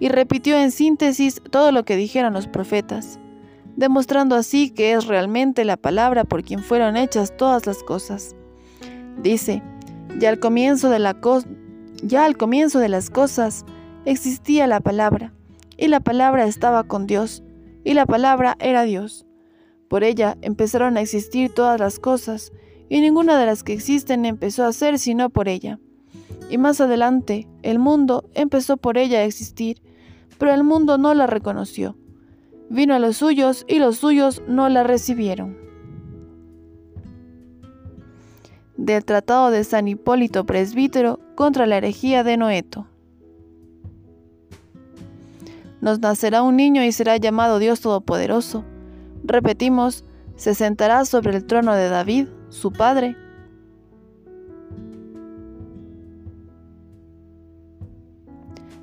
y 0.00 0.08
repitió 0.08 0.58
en 0.58 0.70
síntesis 0.70 1.40
todo 1.50 1.72
lo 1.72 1.84
que 1.84 1.96
dijeron 1.96 2.34
los 2.34 2.46
profetas, 2.46 3.18
demostrando 3.76 4.36
así 4.36 4.70
que 4.70 4.92
es 4.92 5.06
realmente 5.06 5.64
la 5.64 5.76
palabra 5.76 6.24
por 6.24 6.42
quien 6.42 6.62
fueron 6.62 6.96
hechas 6.96 7.36
todas 7.36 7.66
las 7.66 7.82
cosas. 7.82 8.36
Dice, 9.22 9.62
ya 10.18 10.28
al 10.28 10.38
comienzo 10.38 10.90
de 10.90 11.14
ya 12.02 12.24
al 12.24 12.36
comienzo 12.36 12.78
de 12.78 12.88
las 12.88 13.10
cosas 13.10 13.64
existía 14.04 14.66
la 14.66 14.80
palabra, 14.80 15.32
y 15.76 15.88
la 15.88 16.00
palabra 16.00 16.46
estaba 16.46 16.84
con 16.84 17.06
Dios, 17.06 17.42
y 17.84 17.94
la 17.94 18.06
palabra 18.06 18.56
era 18.60 18.82
Dios. 18.82 19.26
Por 19.88 20.04
ella 20.04 20.36
empezaron 20.40 20.96
a 20.96 21.00
existir 21.00 21.52
todas 21.52 21.78
las 21.80 21.98
cosas, 21.98 22.52
y 22.88 23.00
ninguna 23.00 23.38
de 23.38 23.46
las 23.46 23.62
que 23.62 23.72
existen 23.72 24.24
empezó 24.24 24.64
a 24.64 24.72
ser 24.72 24.98
sino 24.98 25.30
por 25.30 25.48
ella. 25.48 25.78
Y 26.50 26.58
más 26.58 26.80
adelante, 26.80 27.48
el 27.62 27.78
mundo 27.78 28.28
empezó 28.34 28.76
por 28.76 28.98
ella 28.98 29.18
a 29.18 29.24
existir, 29.24 29.82
pero 30.38 30.52
el 30.52 30.64
mundo 30.64 30.98
no 30.98 31.14
la 31.14 31.26
reconoció. 31.26 31.96
Vino 32.70 32.94
a 32.94 32.98
los 32.98 33.16
suyos 33.16 33.64
y 33.68 33.78
los 33.78 33.98
suyos 33.98 34.42
no 34.46 34.68
la 34.68 34.82
recibieron. 34.82 35.64
del 38.76 39.04
Tratado 39.04 39.50
de 39.50 39.64
San 39.64 39.88
Hipólito 39.88 40.44
Presbítero 40.44 41.20
contra 41.34 41.66
la 41.66 41.76
herejía 41.76 42.24
de 42.24 42.36
Noeto. 42.36 42.86
Nos 45.84 46.00
nacerá 46.00 46.42
un 46.42 46.56
niño 46.56 46.82
y 46.82 46.92
será 46.92 47.18
llamado 47.18 47.58
Dios 47.58 47.82
Todopoderoso. 47.82 48.64
Repetimos, 49.22 50.02
se 50.34 50.54
sentará 50.54 51.04
sobre 51.04 51.36
el 51.36 51.44
trono 51.44 51.74
de 51.74 51.90
David, 51.90 52.28
su 52.48 52.72
padre. 52.72 53.18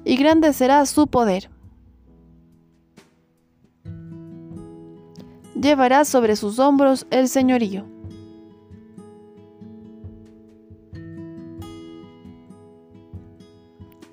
Y 0.05 0.15
grande 0.15 0.53
será 0.53 0.86
su 0.86 1.08
poder. 1.08 1.50
Llevará 5.60 6.05
sobre 6.05 6.36
sus 6.36 6.60
hombros 6.60 7.08
el 7.10 7.29
señorío. 7.29 7.90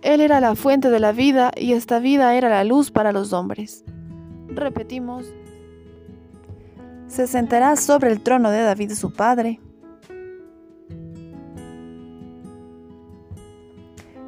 Él 0.09 0.23
era 0.23 0.41
la 0.41 0.55
fuente 0.55 0.89
de 0.89 1.01
la 1.01 1.13
vida 1.13 1.53
y 1.55 1.75
esta 1.75 1.99
vida 1.99 2.35
era 2.35 2.49
la 2.49 2.65
luz 2.65 2.91
para 2.91 3.13
los 3.13 3.35
hombres. 3.35 3.85
Repetimos, 4.47 5.27
se 7.09 7.27
sentará 7.27 7.77
sobre 7.77 8.11
el 8.11 8.23
trono 8.23 8.51
de 8.51 8.63
David 8.63 8.93
su 8.93 9.13
padre. 9.13 9.61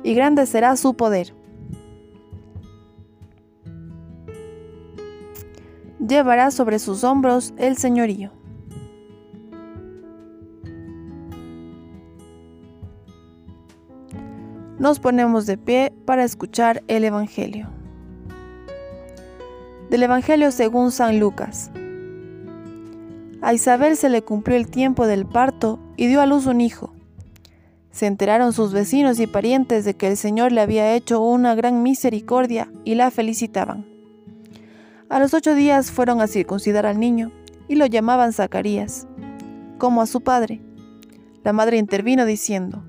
Y 0.02 0.12
grande 0.12 0.44
será 0.44 0.76
su 0.76 0.92
poder. 0.92 1.32
Llevará 5.98 6.50
sobre 6.50 6.78
sus 6.78 7.04
hombros 7.04 7.54
el 7.56 7.78
señorío. 7.78 8.39
Nos 14.80 14.98
ponemos 14.98 15.44
de 15.44 15.58
pie 15.58 15.92
para 16.06 16.24
escuchar 16.24 16.82
el 16.88 17.04
Evangelio. 17.04 17.68
Del 19.90 20.02
Evangelio 20.04 20.50
según 20.52 20.90
San 20.90 21.20
Lucas. 21.20 21.70
A 23.42 23.52
Isabel 23.52 23.98
se 23.98 24.08
le 24.08 24.22
cumplió 24.22 24.56
el 24.56 24.70
tiempo 24.70 25.06
del 25.06 25.26
parto 25.26 25.78
y 25.98 26.06
dio 26.06 26.22
a 26.22 26.26
luz 26.26 26.46
un 26.46 26.62
hijo. 26.62 26.94
Se 27.90 28.06
enteraron 28.06 28.54
sus 28.54 28.72
vecinos 28.72 29.20
y 29.20 29.26
parientes 29.26 29.84
de 29.84 29.96
que 29.96 30.08
el 30.08 30.16
Señor 30.16 30.50
le 30.50 30.62
había 30.62 30.94
hecho 30.94 31.20
una 31.20 31.54
gran 31.54 31.82
misericordia 31.82 32.72
y 32.82 32.94
la 32.94 33.10
felicitaban. 33.10 33.84
A 35.10 35.20
los 35.20 35.34
ocho 35.34 35.54
días 35.54 35.90
fueron 35.90 36.22
a 36.22 36.26
circuncidar 36.26 36.86
al 36.86 36.98
niño 36.98 37.32
y 37.68 37.74
lo 37.74 37.84
llamaban 37.84 38.32
Zacarías, 38.32 39.06
como 39.76 40.00
a 40.00 40.06
su 40.06 40.22
padre. 40.22 40.62
La 41.44 41.52
madre 41.52 41.76
intervino 41.76 42.24
diciendo, 42.24 42.82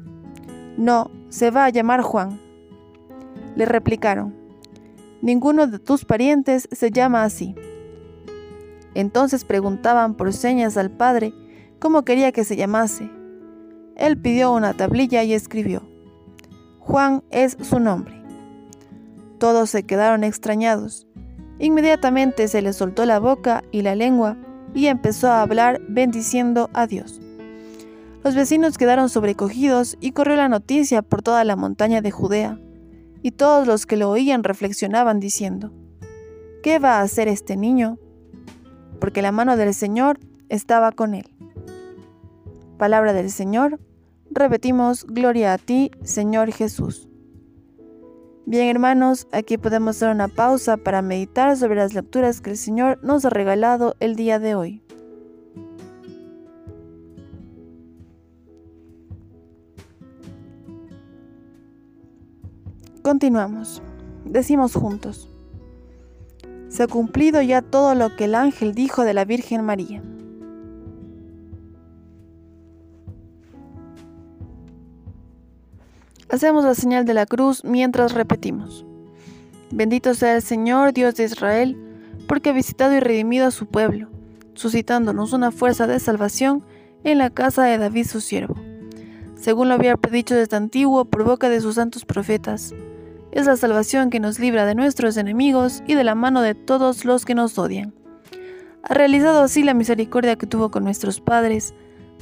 No, 0.78 1.12
se 1.32 1.50
va 1.50 1.66
a 1.66 1.70
llamar 1.70 2.02
Juan. 2.02 2.40
Le 3.56 3.66
replicaron, 3.66 4.36
Ninguno 5.22 5.66
de 5.68 5.80
tus 5.80 6.04
parientes 6.04 6.68
se 6.72 6.92
llama 6.92 7.24
así. 7.24 7.56
Entonces 8.96 9.46
preguntaban 9.46 10.16
por 10.16 10.34
señas 10.34 10.78
al 10.78 10.92
padre 10.92 11.34
cómo 11.80 12.04
quería 12.04 12.32
que 12.32 12.44
se 12.44 12.58
llamase. 12.58 13.10
Él 13.96 14.20
pidió 14.20 14.52
una 14.52 14.74
tablilla 14.74 15.24
y 15.24 15.34
escribió, 15.34 15.84
Juan 16.80 17.24
es 17.30 17.56
su 17.62 17.80
nombre. 17.80 18.22
Todos 19.38 19.70
se 19.70 19.84
quedaron 19.84 20.24
extrañados. 20.24 21.08
Inmediatamente 21.60 22.48
se 22.48 22.62
le 22.62 22.74
soltó 22.74 23.06
la 23.06 23.20
boca 23.20 23.64
y 23.72 23.84
la 23.84 23.96
lengua 23.96 24.38
y 24.74 24.88
empezó 24.88 25.30
a 25.30 25.44
hablar 25.44 25.80
bendiciendo 25.88 26.70
a 26.74 26.88
Dios. 26.88 27.21
Los 28.24 28.36
vecinos 28.36 28.78
quedaron 28.78 29.10
sobrecogidos 29.10 29.98
y 30.00 30.12
corrió 30.12 30.36
la 30.36 30.50
noticia 30.50 31.02
por 31.02 31.22
toda 31.22 31.44
la 31.44 31.56
montaña 31.56 32.02
de 32.02 32.12
Judea, 32.12 32.60
y 33.24 33.32
todos 33.32 33.68
los 33.68 33.86
que 33.86 33.98
lo 33.98 34.10
oían 34.10 34.44
reflexionaban 34.44 35.20
diciendo, 35.20 35.72
¿qué 36.64 36.80
va 36.80 37.00
a 37.00 37.02
hacer 37.02 37.28
este 37.28 37.56
niño? 37.58 37.98
porque 39.02 39.22
la 39.24 39.34
mano 39.34 39.58
del 39.58 39.74
Señor 39.74 40.20
estaba 40.48 40.94
con 40.94 41.16
él. 41.16 41.26
Palabra 42.78 43.12
del 43.12 43.32
Señor, 43.32 43.80
repetimos, 44.30 45.06
gloria 45.06 45.54
a 45.54 45.58
ti, 45.58 45.92
Señor 46.04 46.52
Jesús. 46.54 47.10
Bien 48.46 48.68
hermanos, 48.68 49.28
aquí 49.32 49.58
podemos 49.58 49.98
hacer 49.98 50.10
una 50.10 50.28
pausa 50.28 50.78
para 50.78 51.02
meditar 51.02 51.58
sobre 51.58 51.76
las 51.76 51.94
lecturas 51.94 52.42
que 52.42 52.52
el 52.52 52.58
Señor 52.58 53.00
nos 53.04 53.26
ha 53.26 53.30
regalado 53.30 53.96
el 54.00 54.16
día 54.16 54.40
de 54.40 54.56
hoy. 54.56 54.84
Continuamos. 63.12 63.82
Decimos 64.24 64.74
juntos 64.74 65.28
se 66.70 66.84
ha 66.84 66.88
cumplido 66.88 67.42
ya 67.42 67.62
todo 67.62 67.94
lo 67.94 68.16
que 68.16 68.24
el 68.24 68.36
ángel 68.36 68.74
dijo 68.74 69.04
de 69.04 69.14
la 69.14 69.26
Virgen 69.26 69.66
María. 69.66 70.02
Hacemos 76.30 76.64
la 76.64 76.74
señal 76.74 77.04
de 77.04 77.14
la 77.14 77.26
cruz 77.26 77.66
mientras 77.66 78.14
repetimos. 78.14 78.86
Bendito 79.72 80.14
sea 80.14 80.38
el 80.38 80.42
Señor, 80.42 80.94
Dios 80.94 81.16
de 81.16 81.26
Israel, 81.26 81.78
porque 82.30 82.52
ha 82.52 82.54
visitado 82.54 82.96
y 82.96 83.02
redimido 83.02 83.48
a 83.48 83.52
su 83.52 83.66
pueblo, 83.66 84.08
suscitándonos 84.54 85.34
una 85.34 85.52
fuerza 85.52 85.86
de 85.86 86.00
salvación 86.00 86.64
en 87.04 87.18
la 87.18 87.30
casa 87.30 87.66
de 87.66 87.78
David 87.78 88.08
su 88.08 88.22
siervo, 88.22 88.56
según 89.36 89.68
lo 89.68 89.74
había 89.74 89.98
predicho 89.98 90.34
desde 90.36 90.56
antiguo 90.56 91.04
por 91.04 91.26
boca 91.26 91.50
de 91.50 91.60
sus 91.60 91.76
santos 91.76 92.06
profetas 92.06 92.74
es 93.32 93.46
la 93.46 93.56
salvación 93.56 94.10
que 94.10 94.20
nos 94.20 94.40
libra 94.40 94.66
de 94.66 94.76
nuestros 94.76 95.18
enemigos 95.18 95.84
y 95.88 95.96
de 95.96 96.04
la 96.04 96.16
mano 96.16 96.42
de 96.42 96.54
todos 96.54 97.06
los 97.06 97.26
que 97.26 97.36
nos 97.36 97.58
odian. 97.58 97.94
Ha 98.84 98.94
realizado 98.94 99.42
así 99.42 99.64
la 99.64 99.74
misericordia 99.74 100.36
que 100.36 100.48
tuvo 100.48 100.70
con 100.70 100.84
nuestros 100.84 101.22
padres, 101.22 101.74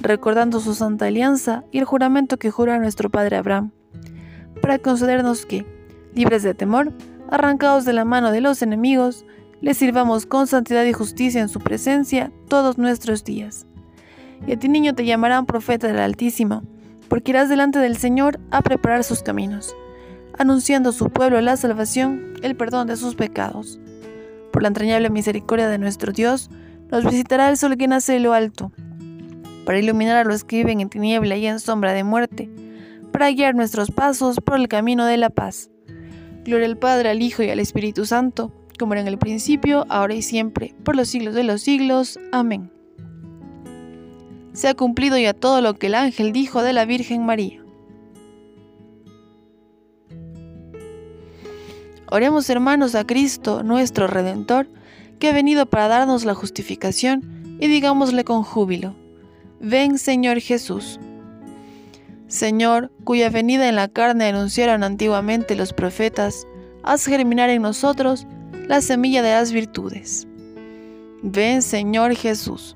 recordando 0.02 0.60
su 0.60 0.76
santa 0.76 1.06
alianza 1.06 1.64
y 1.72 1.80
el 1.80 1.86
juramento 1.86 2.38
que 2.38 2.52
juró 2.52 2.74
a 2.74 2.80
nuestro 2.80 3.10
padre 3.10 3.38
Abraham, 3.38 3.72
para 4.62 4.78
concedernos 4.78 5.46
que, 5.46 5.66
libres 6.14 6.44
de 6.44 6.54
temor, 6.54 6.94
arrancados 7.30 7.86
de 7.86 7.94
la 7.94 8.06
mano 8.06 8.32
de 8.32 8.42
los 8.42 8.62
enemigos, 8.62 9.26
le 9.62 9.74
sirvamos 9.74 10.26
con 10.26 10.48
santidad 10.48 10.86
y 10.86 10.94
justicia 10.94 11.42
en 11.42 11.50
su 11.50 11.60
presencia 11.60 12.32
todos 12.48 12.78
nuestros 12.78 13.24
días. 13.24 13.66
Y 14.48 14.54
a 14.54 14.60
ti 14.60 14.70
niño 14.70 14.94
te 14.94 15.06
llamarán 15.06 15.46
profeta 15.46 15.88
del 15.88 16.00
Altísimo, 16.00 16.64
porque 17.10 17.32
irás 17.32 17.50
delante 17.50 17.80
del 17.80 17.98
Señor 17.98 18.40
a 18.52 18.62
preparar 18.62 19.04
sus 19.04 19.22
caminos 19.22 19.76
anunciando 20.40 20.90
a 20.90 20.94
su 20.94 21.10
pueblo 21.10 21.40
la 21.42 21.58
salvación, 21.58 22.34
el 22.42 22.56
perdón 22.56 22.88
de 22.88 22.96
sus 22.96 23.16
pecados. 23.16 23.80
Por 24.52 24.64
la 24.64 24.70
entrañable 24.70 25.10
misericordia 25.10 25.68
de 25.68 25.78
nuestro 25.78 26.14
Dios, 26.14 26.50
nos 26.90 27.04
visitará 27.04 27.50
el 27.50 27.58
sol 27.58 27.78
que 27.78 27.88
nace 27.88 28.14
de 28.14 28.20
lo 28.22 28.34
alto, 28.34 28.72
para 29.66 29.78
iluminar 29.78 30.16
a 30.16 30.24
los 30.24 30.44
que 30.46 30.56
viven 30.56 30.80
en 30.80 30.90
tiniebla 30.90 31.36
y 31.36 31.46
en 31.46 31.60
sombra 31.60 31.94
de 31.94 32.06
muerte, 32.06 32.50
para 33.12 33.30
guiar 33.32 33.54
nuestros 33.54 33.92
pasos 33.92 34.38
por 34.38 34.58
el 34.58 34.70
camino 34.70 35.06
de 35.06 35.18
la 35.18 35.30
paz. 35.30 35.70
Gloria 36.46 36.68
al 36.68 36.78
Padre, 36.78 37.10
al 37.10 37.22
Hijo 37.22 37.44
y 37.44 37.50
al 37.50 37.60
Espíritu 37.60 38.06
Santo, 38.06 38.54
como 38.80 38.94
era 38.94 39.02
en 39.02 39.10
el 39.10 39.18
principio, 39.18 39.86
ahora 39.90 40.16
y 40.16 40.22
siempre, 40.22 40.74
por 40.86 40.96
los 40.96 41.10
siglos 41.10 41.36
de 41.36 41.44
los 41.44 41.62
siglos. 41.62 42.18
Amén. 42.32 42.72
Se 44.54 44.70
ha 44.70 44.74
cumplido 44.74 45.18
ya 45.18 45.34
todo 45.34 45.62
lo 45.62 45.74
que 45.74 45.88
el 45.88 45.96
ángel 45.96 46.32
dijo 46.32 46.64
de 46.64 46.74
la 46.74 46.86
Virgen 46.86 47.26
María. 47.26 47.62
Oremos 52.12 52.50
hermanos 52.50 52.96
a 52.96 53.06
Cristo, 53.06 53.62
nuestro 53.62 54.08
Redentor, 54.08 54.68
que 55.20 55.30
ha 55.30 55.34
venido 55.34 55.68
para 55.68 55.88
darnos 55.88 56.26
la 56.26 56.34
justificación, 56.34 57.58
y 57.60 57.68
digámosle 57.68 58.24
con 58.24 58.44
júbilo, 58.44 58.96
ven 59.60 60.00
Señor 60.00 60.40
Jesús. 60.40 61.00
Señor, 62.28 62.92
cuya 63.04 63.30
venida 63.30 63.68
en 63.68 63.76
la 63.76 63.90
carne 63.90 64.26
anunciaron 64.26 64.84
antiguamente 64.84 65.56
los 65.56 65.74
profetas, 65.74 66.48
haz 66.84 67.06
germinar 67.06 67.50
en 67.50 67.62
nosotros 67.62 68.26
la 68.68 68.82
semilla 68.82 69.22
de 69.22 69.32
las 69.32 69.52
virtudes. 69.52 70.28
Ven 71.22 71.62
Señor 71.62 72.16
Jesús. 72.16 72.76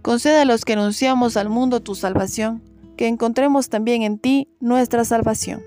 Concede 0.00 0.40
a 0.40 0.44
los 0.44 0.64
que 0.64 0.72
anunciamos 0.72 1.36
al 1.36 1.48
mundo 1.48 1.80
tu 1.80 1.94
salvación, 1.94 2.62
que 2.96 3.08
encontremos 3.08 3.68
también 3.68 4.02
en 4.02 4.18
ti 4.18 4.48
nuestra 4.60 5.04
salvación. 5.04 5.62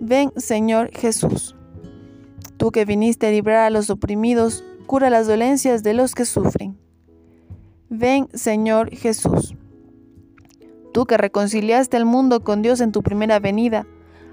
Ven 0.00 0.32
Señor 0.36 0.90
Jesús. 0.92 1.56
Tú 2.56 2.70
que 2.70 2.84
viniste 2.84 3.26
a 3.26 3.30
librar 3.30 3.64
a 3.64 3.70
los 3.70 3.90
oprimidos, 3.90 4.64
cura 4.86 5.10
las 5.10 5.26
dolencias 5.26 5.82
de 5.82 5.94
los 5.94 6.14
que 6.14 6.24
sufren. 6.24 6.78
Ven, 7.90 8.28
Señor 8.32 8.90
Jesús. 8.90 9.54
Tú 10.92 11.06
que 11.06 11.16
reconciliaste 11.16 11.96
al 11.96 12.04
mundo 12.04 12.44
con 12.44 12.62
Dios 12.62 12.80
en 12.80 12.92
tu 12.92 13.02
primera 13.02 13.40
venida, 13.40 13.86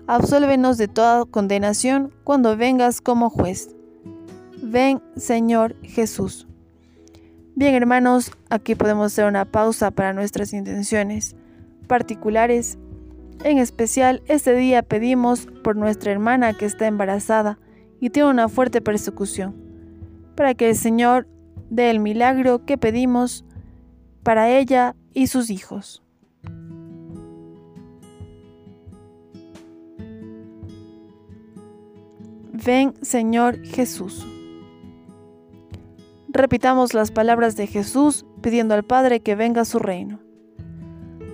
absuélvenos 0.07 0.77
de 0.77 0.87
toda 0.87 1.25
condenación 1.25 2.11
cuando 2.23 2.55
vengas 2.55 3.01
como 3.01 3.29
juez. 3.29 3.75
Ven, 4.61 5.01
Señor 5.15 5.75
Jesús. 5.81 6.47
Bien, 7.55 7.73
hermanos, 7.75 8.31
aquí 8.49 8.75
podemos 8.75 9.07
hacer 9.07 9.25
una 9.25 9.45
pausa 9.45 9.91
para 9.91 10.13
nuestras 10.13 10.53
intenciones 10.53 11.35
particulares. 11.87 12.77
En 13.43 13.57
especial, 13.57 14.21
este 14.27 14.55
día 14.55 14.83
pedimos 14.83 15.47
por 15.63 15.75
nuestra 15.75 16.11
hermana 16.11 16.53
que 16.53 16.65
está 16.65 16.87
embarazada 16.87 17.57
y 18.01 18.09
tiene 18.09 18.29
una 18.29 18.49
fuerte 18.49 18.81
persecución, 18.81 19.55
para 20.35 20.55
que 20.55 20.69
el 20.69 20.75
Señor 20.75 21.27
dé 21.69 21.89
el 21.89 21.99
milagro 21.99 22.65
que 22.65 22.77
pedimos 22.77 23.45
para 24.23 24.49
ella 24.49 24.95
y 25.13 25.27
sus 25.27 25.49
hijos. 25.49 26.03
Ven, 32.51 32.93
Señor 33.01 33.63
Jesús. 33.63 34.27
Repitamos 36.29 36.93
las 36.93 37.11
palabras 37.11 37.55
de 37.55 37.67
Jesús 37.67 38.25
pidiendo 38.41 38.73
al 38.73 38.83
Padre 38.83 39.21
que 39.21 39.35
venga 39.35 39.65
su 39.65 39.79
reino. 39.79 40.19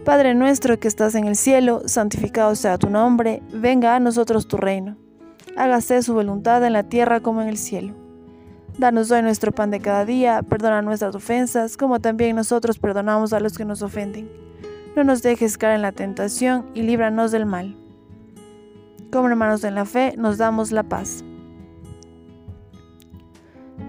Padre 0.03 0.35
nuestro 0.35 0.79
que 0.79 0.87
estás 0.87 1.15
en 1.15 1.25
el 1.25 1.35
cielo, 1.35 1.81
santificado 1.85 2.55
sea 2.55 2.77
tu 2.77 2.89
nombre, 2.89 3.41
venga 3.53 3.95
a 3.95 3.99
nosotros 3.99 4.47
tu 4.47 4.57
reino. 4.57 4.97
Hágase 5.57 6.03
su 6.03 6.13
voluntad 6.13 6.63
en 6.63 6.73
la 6.73 6.83
tierra 6.83 7.19
como 7.19 7.41
en 7.41 7.47
el 7.47 7.57
cielo. 7.57 7.95
Danos 8.77 9.09
hoy 9.09 9.23
nuestro 9.23 9.51
pan 9.51 9.71
de 9.71 9.79
cada 9.79 10.05
día, 10.05 10.43
perdona 10.43 10.83
nuestras 10.83 11.15
ofensas, 11.15 11.77
como 11.77 11.99
también 11.99 12.35
nosotros 12.35 12.77
perdonamos 12.77 13.33
a 13.33 13.39
los 13.39 13.57
que 13.57 13.65
nos 13.65 13.81
ofenden. 13.81 14.29
No 14.95 15.03
nos 15.03 15.23
dejes 15.23 15.57
caer 15.57 15.77
en 15.77 15.81
la 15.81 15.91
tentación 15.91 16.67
y 16.75 16.83
líbranos 16.83 17.31
del 17.31 17.47
mal. 17.47 17.75
Como 19.11 19.29
hermanos 19.29 19.63
en 19.63 19.73
la 19.73 19.85
fe, 19.85 20.13
nos 20.15 20.37
damos 20.37 20.71
la 20.71 20.83
paz. 20.83 21.23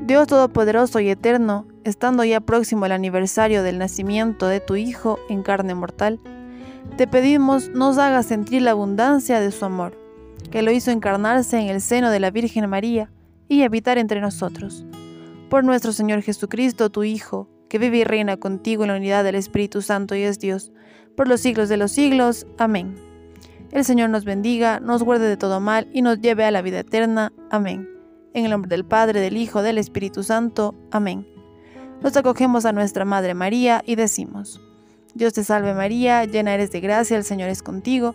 Dios 0.07 0.27
Todopoderoso 0.27 1.01
y 1.01 1.11
Eterno, 1.11 1.67
estando 1.85 2.25
ya 2.25 2.41
próximo 2.41 2.87
el 2.87 2.93
aniversario 2.93 3.63
del 3.63 3.77
nacimiento 3.77 4.49
de 4.49 4.61
tu 4.61 4.77
Hijo 4.77 5.19
en 5.29 5.43
carne 5.43 5.75
mortal, 5.75 6.19
te 6.97 7.07
pedimos 7.07 7.69
nos 7.69 7.99
haga 7.99 8.23
sentir 8.23 8.63
la 8.63 8.71
abundancia 8.71 9.39
de 9.39 9.51
su 9.51 9.67
amor, 9.67 10.08
que 10.51 10.63
lo 10.63 10.71
hizo 10.71 10.91
encarnarse 10.91 11.59
en 11.59 11.69
el 11.69 11.81
seno 11.81 12.11
de 12.11 12.21
la 12.21 12.31
Virgen 12.31 12.69
María 12.69 13.11
y 13.49 13.63
habitar 13.63 13.99
entre 13.99 14.21
nosotros. 14.21 14.85
Por 15.51 15.65
nuestro 15.65 15.93
Señor 15.93 16.23
Jesucristo, 16.23 16.91
tu 16.91 17.05
Hijo, 17.05 17.49
que 17.69 17.79
vive 17.79 17.99
y 17.99 18.05
reina 18.05 18.37
contigo 18.37 18.85
en 18.85 18.91
la 18.91 18.97
unidad 18.97 19.25
del 19.25 19.35
Espíritu 19.35 19.83
Santo 19.83 20.15
y 20.15 20.23
es 20.23 20.39
Dios, 20.39 20.73
por 21.17 21.29
los 21.29 21.41
siglos 21.41 21.69
de 21.69 21.77
los 21.77 21.93
siglos. 21.93 22.47
Amén. 22.59 22.95
El 23.71 23.85
Señor 23.85 24.09
nos 24.11 24.25
bendiga, 24.25 24.81
nos 24.81 25.03
guarde 25.03 25.29
de 25.29 25.37
todo 25.37 25.61
mal 25.61 25.89
y 25.93 26.03
nos 26.03 26.21
lleve 26.21 26.45
a 26.45 26.51
la 26.51 26.63
vida 26.63 26.81
eterna. 26.81 27.33
Amén. 27.51 27.89
En 28.33 28.45
el 28.45 28.51
nombre 28.51 28.69
del 28.69 28.85
Padre, 28.85 29.21
del 29.21 29.37
Hijo, 29.37 29.63
del 29.63 29.79
Espíritu 29.79 30.23
Santo. 30.23 30.75
Amén. 30.91 31.27
Nos 32.03 32.17
acogemos 32.17 32.65
a 32.65 32.73
nuestra 32.73 33.05
Madre 33.05 33.35
María 33.35 33.83
y 33.85 33.97
decimos, 33.97 34.61
Dios 35.15 35.33
te 35.33 35.43
salve 35.45 35.75
María, 35.75 36.25
llena 36.25 36.55
eres 36.55 36.71
de 36.71 36.81
gracia, 36.81 37.17
el 37.17 37.25
Señor 37.25 37.49
es 37.49 37.63
contigo, 37.63 38.15